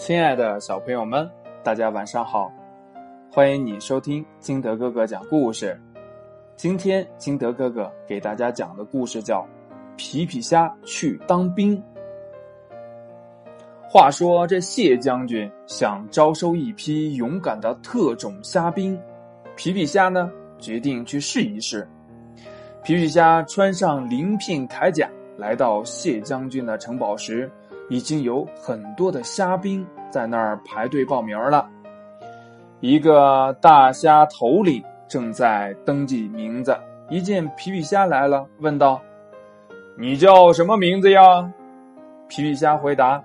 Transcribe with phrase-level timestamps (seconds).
[0.00, 1.30] 亲爱的小朋友们，
[1.62, 2.50] 大家晚上好！
[3.30, 5.78] 欢迎你收听金德哥哥讲故事。
[6.56, 9.42] 今天金德哥哥给大家讲的故事叫
[9.98, 11.76] 《皮皮虾去当兵》。
[13.82, 18.98] 话说这谢将军想招收一批勇敢的特种虾兵，
[19.54, 21.86] 皮皮虾呢决定去试一试。
[22.82, 25.06] 皮皮虾穿上鳞片铠甲，
[25.36, 27.52] 来到谢将军的城堡时。
[27.90, 31.68] 已经有很多的虾兵在那儿排队报名了。
[32.80, 36.74] 一个大虾头领正在登记名字，
[37.10, 38.98] 一见皮皮虾来了，问道
[39.98, 41.20] ：“你叫什么名字呀？”
[42.28, 43.22] 皮皮虾回答：“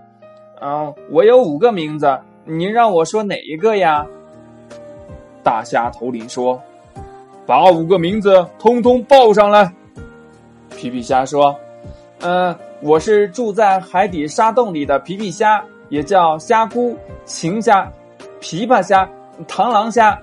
[0.59, 4.05] 啊，我有五个名字，您让我说哪一个呀？”
[5.43, 6.59] 大虾头领说
[7.45, 9.71] ：“把五个名字通通报上来。”
[10.75, 11.55] 皮皮虾说
[12.21, 17.89] ：“嗯。”我是住在海底沙洞里的皮皮虾，也叫虾姑、青虾、
[18.41, 19.09] 琵琶虾、
[19.47, 20.19] 螳螂虾。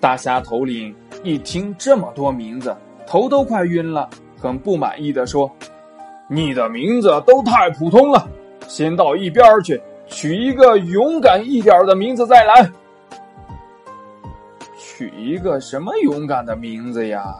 [0.00, 2.74] 大虾头领一听这么多名字，
[3.06, 4.08] 头都快晕了，
[4.40, 5.50] 很不满意的说
[6.26, 8.26] ：“你的名字都太普通了，
[8.66, 12.68] 先到一边去，取一个勇敢一点的名字再来。”
[14.76, 17.34] 取一个什么勇敢的名字呀？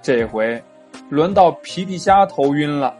[0.00, 0.62] 这回。
[1.08, 2.94] 轮到皮皮虾头晕了。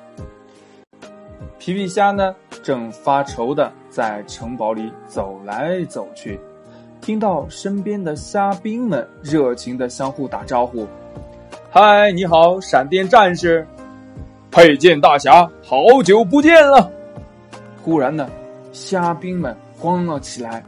[1.58, 6.38] 皮皮虾呢，正发愁的在城堡里走来走去，
[7.00, 10.86] 听到身边的虾兵们热情的相互打招呼
[11.68, 13.66] ：“嗨，你好，闪电战士，
[14.52, 16.88] 佩剑大侠，好久不见了！”
[17.84, 18.28] 突然呢，
[18.72, 20.62] 虾兵们慌了起来：“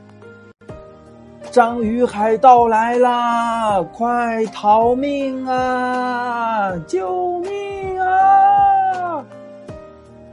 [1.50, 3.82] 章鱼海盗来啦！
[3.92, 6.72] 快逃命啊！
[6.86, 9.24] 救命啊！”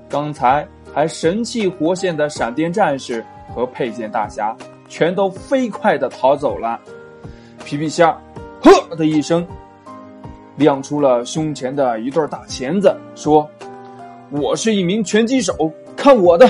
[0.09, 4.55] 刚才还神气活现的闪电战士和佩剑大侠，
[4.87, 6.79] 全都飞快的逃走了。
[7.63, 8.15] 皮皮虾
[8.61, 9.45] “呵”的一声，
[10.57, 13.49] 亮出了胸前的一对大钳子，说
[14.31, 15.53] ：“我是一名拳击手，
[15.95, 16.47] 看我的！”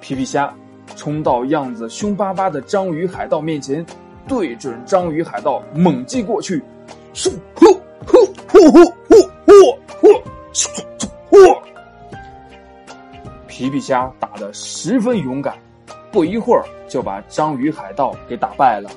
[0.00, 0.52] 皮皮虾
[0.96, 3.84] 冲到样子凶巴巴的章鱼海盗面前，
[4.28, 6.62] 对准章鱼海盗猛击过去，
[7.14, 7.66] 嗖呼
[8.06, 9.52] 呼呼呼呼呼
[10.00, 10.08] 呼，
[10.52, 11.36] 嗖嗖呼。
[13.46, 15.54] 皮皮虾打得十分勇敢，
[16.10, 18.90] 不一会儿就把章鱼海盗给打败了。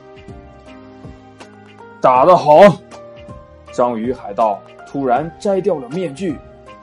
[2.01, 2.59] 打得好！
[3.71, 6.37] 章鱼海盗突然摘掉了面具，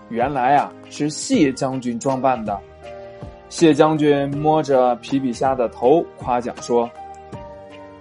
[0.09, 2.61] 原来啊是谢将军装扮的。
[3.53, 6.89] 谢将军摸着皮皮虾的头，夸奖说：“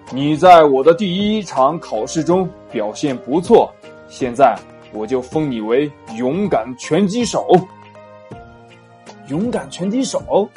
[0.10, 3.70] 你在我的第一场考试中表现不错，
[4.08, 4.58] 现在
[4.94, 7.46] 我就封你为勇敢拳击手。”
[9.28, 10.48] 勇敢拳击手，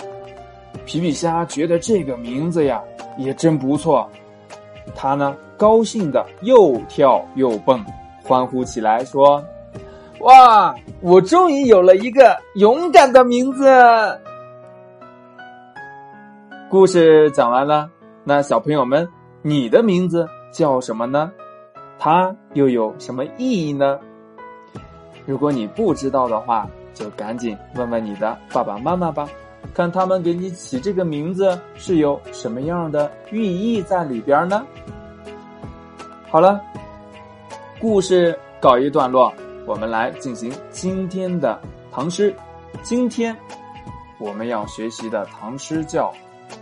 [0.87, 2.81] 皮皮虾觉得这个名字呀
[3.19, 4.09] 也真不错，
[4.95, 7.85] 他呢高兴的又跳又蹦，
[8.23, 9.45] 欢呼起来说
[10.23, 13.69] ：“哇，我终于有了一个勇敢的名字！”
[16.75, 17.89] 故事讲完了，
[18.25, 19.09] 那小朋友们，
[19.43, 21.31] 你的名字叫什么呢？
[22.01, 23.97] 它又有什么意义呢？
[25.25, 29.29] 如果你不知道的话，就赶紧问问你的爸爸妈妈吧，
[29.73, 34.67] 看他们给你起这个名字是有什么样的寓意在里边呢？
[36.29, 36.61] 好了，
[37.81, 39.33] 故事告一段落，
[39.65, 41.57] 我们来进行今天的
[41.93, 42.35] 唐诗。
[42.83, 43.37] 今天
[44.19, 46.09] 我们要学习的唐诗叫《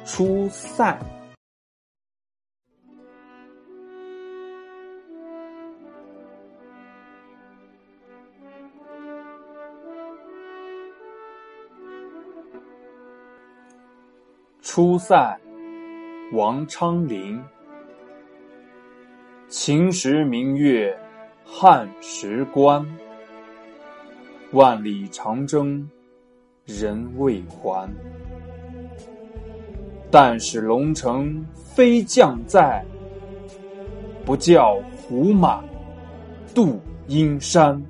[0.04, 0.98] 出塞》。
[14.60, 15.38] 出塞，
[16.32, 17.42] 王昌龄。
[19.48, 20.98] 秦时明月
[21.44, 22.86] 汉时关，
[24.52, 25.88] 万里长征
[26.64, 27.88] 人未还。
[30.12, 32.84] 但使龙城飞将在，
[34.26, 35.64] 不教胡马
[36.54, 37.82] 度阴山。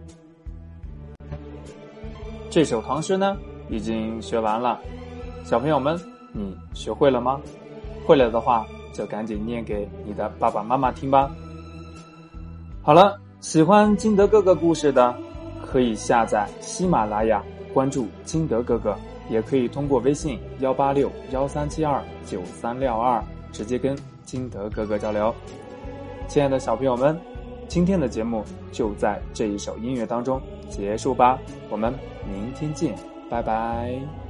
[2.49, 3.37] 这首唐诗呢，
[3.69, 4.79] 已经学完了，
[5.45, 5.99] 小朋友们。
[6.33, 7.41] 你学会了吗？
[8.07, 8.65] 会了的话，
[8.95, 11.29] 就赶紧念给你的爸爸妈妈听吧。
[12.83, 15.13] 好了，喜欢金德哥哥故事的，
[15.67, 17.43] 可以下载喜马拉雅，
[17.75, 18.97] 关注金德哥哥，
[19.29, 23.23] 也可以通过微信幺八六幺三七二九三六二
[23.53, 25.35] 直接跟金德哥哥交流。
[26.29, 27.19] 亲爱的小朋友们，
[27.69, 30.41] 今天的节目就在这一首音乐当中
[30.71, 31.39] 结束吧。
[31.69, 31.93] 我们
[32.27, 32.95] 明天见，
[33.29, 34.22] 拜拜。